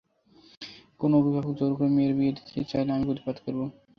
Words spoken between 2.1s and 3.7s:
বিয়ে দিতে চাইলে আমি প্রতিবাদ করব।